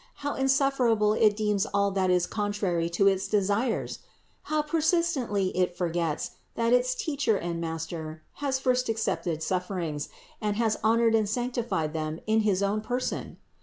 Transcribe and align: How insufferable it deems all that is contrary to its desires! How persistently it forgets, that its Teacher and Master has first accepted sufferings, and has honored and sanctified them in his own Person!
How 0.25 0.33
insufferable 0.33 1.13
it 1.13 1.37
deems 1.37 1.67
all 1.67 1.91
that 1.91 2.09
is 2.09 2.25
contrary 2.25 2.89
to 2.89 3.07
its 3.07 3.27
desires! 3.27 3.99
How 4.49 4.63
persistently 4.63 5.55
it 5.55 5.77
forgets, 5.77 6.31
that 6.55 6.73
its 6.73 6.95
Teacher 6.95 7.37
and 7.37 7.61
Master 7.61 8.23
has 8.41 8.57
first 8.57 8.89
accepted 8.89 9.43
sufferings, 9.43 10.09
and 10.41 10.55
has 10.55 10.79
honored 10.83 11.13
and 11.13 11.29
sanctified 11.29 11.93
them 11.93 12.19
in 12.25 12.39
his 12.39 12.63
own 12.63 12.81
Person! 12.81 13.37